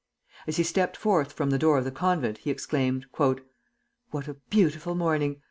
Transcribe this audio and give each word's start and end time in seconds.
As 0.47 0.57
he 0.57 0.63
stepped 0.63 0.97
forth 0.97 1.31
from 1.31 1.51
the 1.51 1.59
door 1.59 1.77
of 1.77 1.85
the 1.85 1.91
convent, 1.91 2.39
he 2.39 2.49
exclaimed: 2.49 3.05
"What 3.17 4.27
a 4.27 4.33
beautiful 4.49 4.95
morning! 4.95 5.37